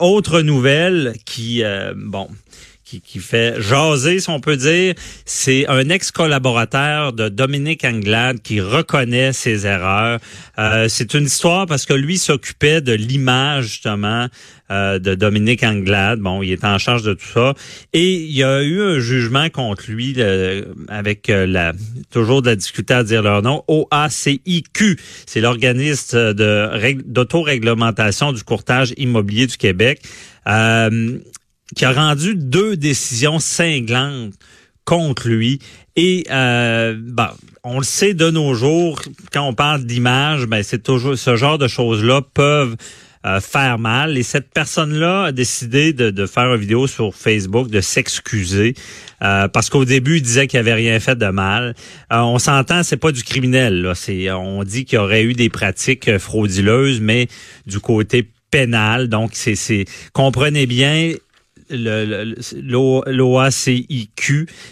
[0.00, 1.62] autre nouvelle qui,
[1.94, 2.28] bon,
[2.86, 4.94] qui, qui, fait jaser, si on peut dire,
[5.24, 10.20] c'est un ex-collaborateur de Dominique Anglade qui reconnaît ses erreurs.
[10.58, 14.28] Euh, c'est une histoire parce que lui s'occupait de l'image, justement,
[14.70, 16.20] euh, de Dominique Anglade.
[16.20, 17.54] Bon, il est en charge de tout ça.
[17.92, 20.16] Et il y a eu un jugement contre lui
[20.88, 21.72] avec euh, la
[22.10, 24.96] toujours de la difficulté à dire leur nom, OACIQ.
[25.26, 30.02] C'est l'organisme de d'autoréglementation du courtage immobilier du Québec.
[30.48, 31.18] Euh,
[31.74, 34.34] qui a rendu deux décisions cinglantes
[34.84, 35.58] contre lui.
[35.96, 36.96] Et euh,
[37.64, 39.00] on le sait de nos jours,
[39.32, 42.76] quand on parle d'image, ben c'est toujours ce genre de choses-là peuvent
[43.26, 44.16] euh, faire mal.
[44.16, 48.74] Et cette personne-là a décidé de, de, faire une vidéo sur Facebook, de s'excuser.
[49.20, 51.74] Euh, parce qu'au début, il disait qu'il avait rien fait de mal.
[52.12, 53.82] Euh, on s'entend, c'est pas du criminel.
[53.82, 53.96] Là.
[53.96, 57.26] C'est, on dit qu'il y aurait eu des pratiques frauduleuses, mais
[57.66, 59.08] du côté pénal.
[59.08, 61.12] Donc, c'est comprenez bien,
[63.06, 63.06] l'OACIQ,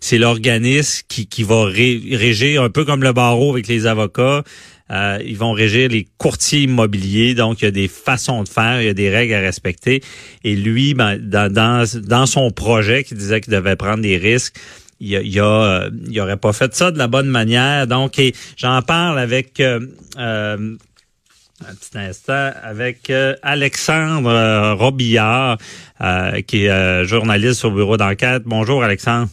[0.00, 4.42] c'est l'organisme qui, qui va régir un peu comme le barreau avec les avocats.
[4.90, 8.82] Euh, ils vont régir les courtiers immobiliers, donc il y a des façons de faire,
[8.82, 10.02] il y a des règles à respecter.
[10.42, 14.56] Et lui, ben, dans, dans, son projet, qui disait qu'il devait prendre des risques,
[14.98, 17.86] il, il, a, il aurait pas fait ça de la bonne manière.
[17.86, 18.20] Donc,
[18.56, 19.80] j'en parle avec euh,
[20.18, 20.76] euh
[21.68, 25.58] un petit instant avec euh, Alexandre euh, Robillard,
[26.00, 28.42] euh, qui est journaliste au bureau d'enquête.
[28.46, 29.28] Bonjour Alexandre.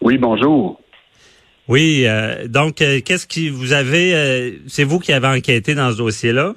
[0.00, 0.80] Oui, bonjour.
[1.68, 2.04] Oui,
[2.48, 6.54] donc qu'est-ce qui vous avez c'est vous qui avez enquêté dans ce dossier-là?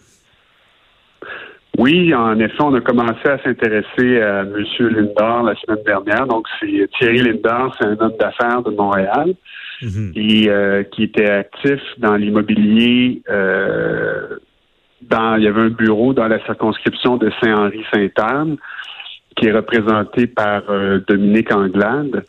[1.77, 4.65] Oui, en effet, on a commencé à s'intéresser à M.
[4.79, 6.25] Lindor la semaine dernière.
[6.25, 9.33] Donc, c'est Thierry Lindor, c'est un homme d'affaires de Montréal.
[9.83, 10.13] Mhm.
[10.15, 13.21] et euh, qui était actif dans l'immobilier.
[13.29, 14.37] Euh,
[15.01, 18.55] dans, il y avait un bureau dans la circonscription de Saint-Henri-Sainte-Anne
[19.35, 22.23] qui est représenté par euh, Dominique Anglade.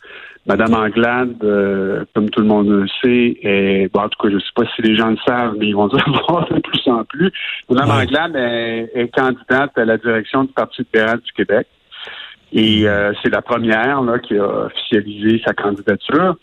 [0.45, 1.39] Madame Anglade,
[2.13, 4.65] comme tout le monde le sait, est, bon, en tout cas, je ne sais pas
[4.75, 7.31] si les gens le savent, mais ils vont le voir de plus en plus.
[7.67, 11.65] Madame Anglade est, est, candidate à la direction du Parti libéral du Québec.
[12.55, 16.37] Et euh, c'est la première là, qui a officialisé sa candidature.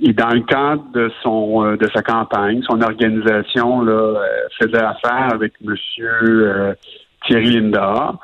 [0.00, 4.16] Et dans le cadre de son euh, de sa campagne, son organisation là, euh,
[4.60, 6.76] faisait affaire avec Monsieur
[7.26, 8.14] Thierry Linda,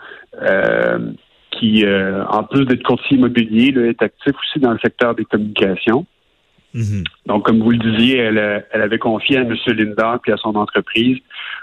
[1.51, 6.07] qui, en plus d'être courtier immobilier, là, est actif aussi dans le secteur des communications.
[6.75, 7.05] Mm-hmm.
[7.27, 9.55] Donc, comme vous le disiez, elle, elle avait confié à M.
[9.67, 11.19] Linda puis à son entreprise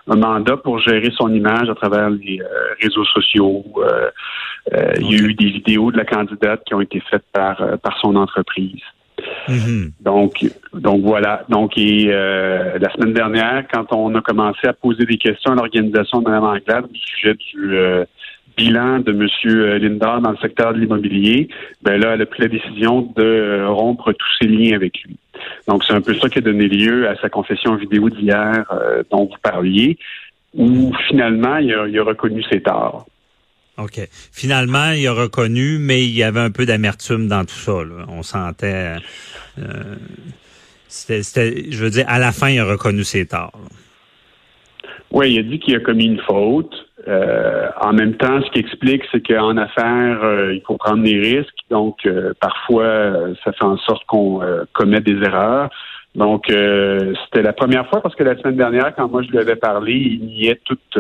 [0.08, 2.40] un mandat pour gérer son image à travers les
[2.82, 3.64] réseaux sociaux,
[4.74, 7.62] euh, il y a eu des vidéos de la candidate qui ont été faites par,
[7.62, 8.82] euh, par son entreprise.
[9.48, 9.92] Mm-hmm.
[10.02, 11.46] Donc, donc voilà.
[11.50, 15.56] Donc, et, euh, la semaine dernière, quand on a commencé à poser des questions à
[15.56, 17.78] l'organisation de Mme Anglade au sujet du
[18.58, 19.78] bilan de M.
[19.80, 21.48] Lindor dans le secteur de l'immobilier,
[21.82, 25.16] ben là, elle a pris la décision de rompre tous ses liens avec lui.
[25.68, 28.66] Donc, c'est un peu ça qui a donné lieu à sa confession vidéo d'hier
[29.10, 29.98] dont vous parliez,
[30.54, 33.06] où finalement, il a, il a reconnu ses torts.
[33.84, 34.08] OK.
[34.32, 37.74] Finalement, il a reconnu, mais il y avait un peu d'amertume dans tout ça.
[38.08, 38.96] On sentait.
[39.58, 39.96] Euh,
[40.88, 43.54] c'était, je veux dire, à la fin, il a reconnu ses torts.
[45.12, 46.74] Oui, il a dit qu'il a commis une faute.
[47.08, 51.18] Euh, en même temps, ce qui explique, c'est qu'en affaires, euh, il faut prendre des
[51.18, 51.50] risques.
[51.70, 52.08] Donc,
[52.40, 53.14] parfois,
[53.44, 54.42] ça fait en sorte qu'on
[54.74, 55.70] commet des erreurs.
[56.14, 59.56] Donc, c'était la première fois parce que la semaine dernière, quand moi je lui avais
[59.56, 60.98] parlé, il niait toute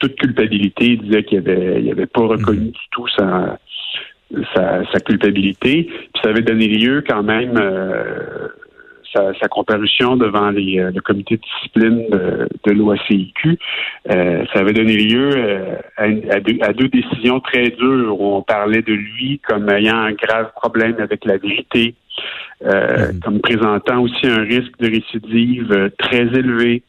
[0.00, 0.86] toute culpabilité.
[0.86, 2.70] Il disait qu'il avait, il avait pas reconnu mhm.
[2.70, 3.58] du tout sa,
[4.54, 5.84] sa, culpabilité.
[5.84, 8.48] Puis ça avait donné lieu quand même euh,
[9.14, 13.58] sa, sa, comparution devant les, euh, le comité de discipline de, de l'OACIQ.
[14.10, 18.82] Euh, ça avait donné lieu euh, à, à, deux, décisions très dures où on parlait
[18.82, 21.94] de lui comme ayant un grave problème avec la vérité,
[22.64, 23.20] mhm.
[23.22, 26.82] comme présentant aussi un risque de récidive très élevé.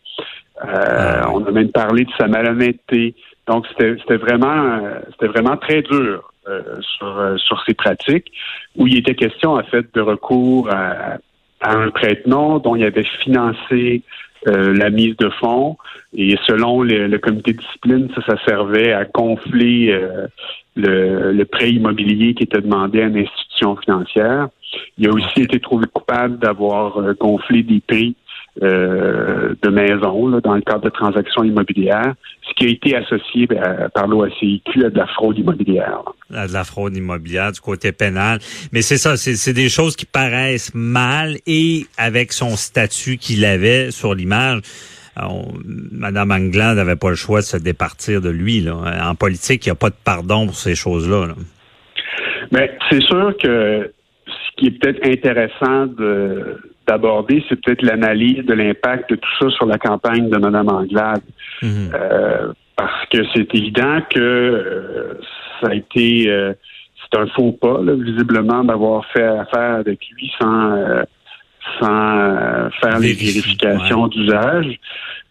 [0.68, 3.16] Euh, on a même parlé de sa malhonnêteté.
[3.48, 4.80] Donc c'était vraiment
[5.12, 8.32] c'était vraiment très dur euh, sur euh, sur ces pratiques
[8.78, 11.18] où il était question en fait de recours à,
[11.64, 14.02] un prête-nom dont il avait financé
[14.48, 15.78] la mise de fonds
[16.18, 19.96] et selon le, comité de discipline, ça, ça servait à gonfler
[20.76, 24.48] le, le, prêt immobilier qui était demandé à une institution financière.
[24.98, 28.16] Il a aussi été trouvé coupable d'avoir gonflé des prix
[29.82, 32.14] euh, de dans le cadre de transactions immobilières,
[32.48, 36.02] ce qui a été associé ben, par l'OACIQ à de la fraude immobilière.
[36.34, 38.40] À de la fraude immobilière du côté pénal.
[38.72, 43.92] Mais c'est ça, c'est des choses qui paraissent mal et avec son statut qu'il avait
[43.92, 44.62] sur l'image.
[45.92, 48.62] Madame Anglade n'avait pas le choix de se départir de lui.
[48.62, 48.76] Là.
[49.04, 51.28] En politique, il n'y a pas de pardon pour ces choses-là.
[52.52, 53.92] Mais c'est sûr que
[54.28, 55.88] ce qui est peut-être intéressant
[56.88, 61.22] d'aborder, c'est peut-être l'analyse de l'impact de tout ça sur la campagne de Mme Anglade.
[61.62, 61.92] Mhm.
[61.94, 65.14] Euh, parce que c'est évident que euh,
[65.60, 66.54] ça a été euh,
[67.12, 71.04] c'est un faux pas, visiblement, d'avoir fait affaire avec lui sans
[71.80, 74.80] sans faire les vérifications d'usage.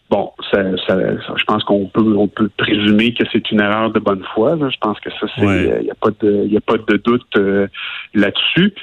[0.09, 4.23] Bon, ça, je pense qu'on peut on peut présumer que c'est une erreur de bonne
[4.33, 4.57] foi.
[4.57, 7.37] Je pense que ça, c'est il n'y a pas de il a pas de doute
[7.37, 7.67] euh,
[8.13, 8.73] là-dessus.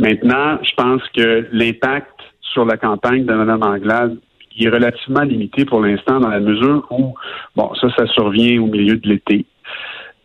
[0.00, 4.16] Euh, maintenant, je pense que l'impact sur la campagne de Mme Anglade
[4.58, 7.14] est relativement limité pour l'instant dans la mesure où
[7.56, 9.46] bon, ça, ça survient au milieu de l'été.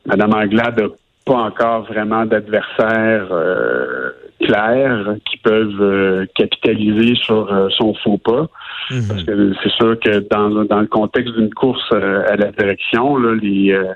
[0.06, 0.88] Mme Anglade n'a
[1.25, 4.12] pas encore vraiment d'adversaires euh,
[4.42, 8.48] clairs qui peuvent capitaliser sur son faux pas.
[8.90, 9.08] Mhm.
[9.08, 13.18] Parce que c'est sûr que dans, dans le contexte d'une course euh, à la direction,
[13.18, 13.94] là, les, euh,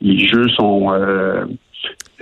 [0.00, 1.44] les jeux sont euh,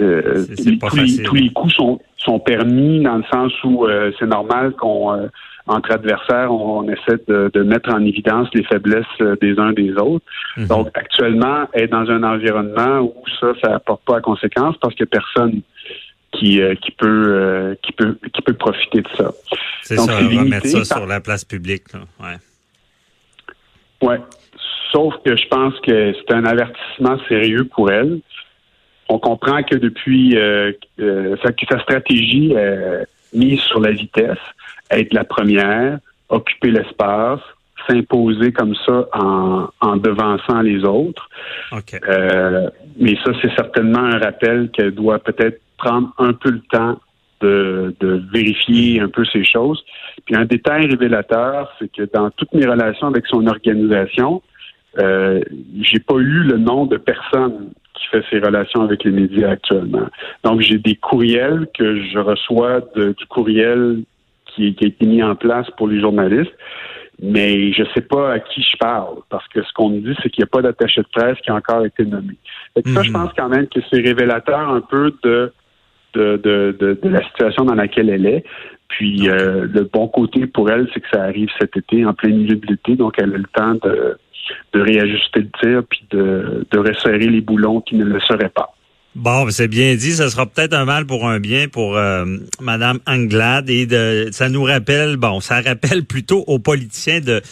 [0.00, 3.86] euh tous, les, tous, les, coups sont, sont permis dans le sens où
[4.19, 5.28] c'est normal qu'on
[5.66, 9.06] entre adversaires, on, essaie de, de, mettre en évidence les faiblesses
[9.40, 10.24] des uns des autres.
[10.56, 10.66] Mhm.
[10.66, 15.04] Donc actuellement, être dans un environnement où ça, ça apporte pas à conséquence parce que
[15.04, 15.62] personne
[16.32, 19.30] qui, euh, qui peut euh, qui peut qui peut profiter de ça.
[19.82, 21.92] C'est ça, on va mettre ça sur la place publique.
[21.92, 22.00] Là.
[22.20, 24.08] Ouais.
[24.08, 24.20] Ouais.
[24.90, 28.20] Sauf que je pense que c'est un avertissement sérieux pour elle.
[29.08, 32.54] On comprend que depuis euh, euh sa, stratégie
[33.34, 34.38] mise sur la vitesse,
[34.90, 37.40] être la première, occuper l'espace,
[37.87, 41.28] s'imposer comme ça en, en devançant les autres.
[41.72, 41.99] Okay.
[42.08, 42.69] Euh,
[42.99, 47.00] mais ça, c'est certainement un rappel qu'elle doit peut-être prendre un peu le temps
[47.40, 49.84] de, vérifier un peu ces choses.
[50.25, 54.43] Puis un détail révélateur, c'est que dans toutes mes relations avec son organisation,
[54.98, 55.40] euh,
[55.81, 57.70] j'ai pas eu le nom de personne
[58.12, 60.06] fait ses relations avec les médias actuellement.
[60.44, 64.02] Donc j'ai des courriels que je reçois du courriel
[64.54, 66.52] qui, qui, a été mis en place pour les journalistes,
[67.22, 70.30] mais je sais pas à qui je parle parce que ce qu'on me dit, c'est
[70.30, 72.34] qu'il n'y a pas d'attaché de presse qui a encore été nommé.
[72.76, 73.12] Ça, je mhm.
[73.12, 75.52] pense quand même que c'est révélateur un peu de
[76.14, 78.44] de, de, de, la situation dans laquelle elle est.
[78.88, 82.28] Puis euh, le bon côté pour elle, c'est que ça arrive cet été, en plein
[82.30, 84.18] milieu de l'été, donc elle a le temps de,
[84.72, 88.74] de réajuster le tir puis de, de resserrer les boulons qui ne le seraient pas.
[89.14, 90.12] Bon, c'est bien dit.
[90.12, 92.24] Ça sera peut-être un mal pour un bien pour euh,
[92.60, 97.42] Madame Anglade et de, ça nous rappelle, bon, ça rappelle plutôt aux politiciens de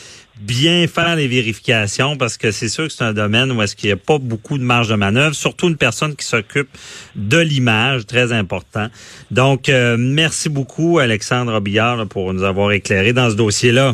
[0.41, 3.89] bien faire les vérifications parce que c'est sûr que c'est un domaine où est-ce qu'il
[3.89, 6.71] n'y a pas beaucoup de marge de manœuvre, surtout une personne qui s'occupe
[7.15, 8.89] de l'image, très important.
[9.31, 13.93] Donc, euh, merci beaucoup Alexandre Robillard pour nous avoir éclairé dans ce dossier-là.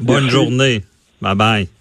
[0.00, 0.82] Bonne journée.
[1.20, 1.75] Bye bye.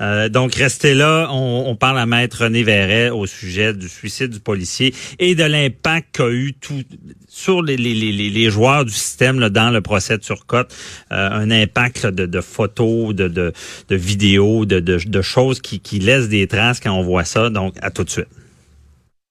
[0.00, 1.28] Euh, donc, restez là.
[1.30, 6.16] On, parle à Maître René Verret au sujet du suicide du policier et de l'impact
[6.16, 6.82] qu'a eu tout
[7.28, 10.74] sur les, les, joueurs du système là, dans le procès de Turcotte.
[11.12, 13.52] Euh, un impact de, de, photos, de, de,
[13.88, 17.50] de vidéos, de, de, de choses qui, qui laissent des traces quand on voit ça.
[17.50, 18.28] Donc, à tout de suite.